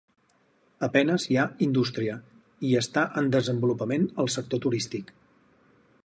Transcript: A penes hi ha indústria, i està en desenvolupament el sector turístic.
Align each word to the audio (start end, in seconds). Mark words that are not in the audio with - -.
A 0.85 0.87
penes 0.95 1.25
hi 1.33 1.35
ha 1.41 1.43
indústria, 1.65 2.15
i 2.69 2.73
està 2.81 3.03
en 3.21 3.29
desenvolupament 3.35 4.11
el 4.25 4.31
sector 4.37 4.63
turístic. 4.67 5.13